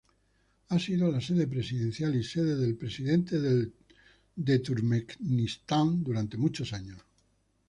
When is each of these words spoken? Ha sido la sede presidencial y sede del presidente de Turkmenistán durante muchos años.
Ha 0.69 0.79
sido 0.79 1.11
la 1.11 1.21
sede 1.21 1.45
presidencial 1.45 2.15
y 2.15 2.23
sede 2.23 2.55
del 2.55 2.75
presidente 2.75 3.39
de 3.39 4.57
Turkmenistán 4.57 6.03
durante 6.03 6.37
muchos 6.39 6.73
años. 6.73 6.97